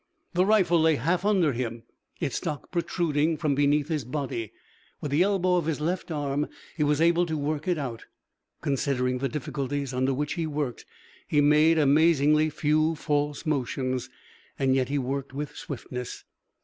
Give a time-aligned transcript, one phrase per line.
[0.33, 1.83] The rifle lay half under him,
[2.19, 4.51] its stock protruding from beneath his body.
[4.99, 8.05] With the elbow of his left arm he was able to work it out.
[8.61, 10.85] Considering the difficulties under which he worked,
[11.27, 14.09] he made amazingly few false motions;
[14.57, 16.23] and yet he worked with swiftness.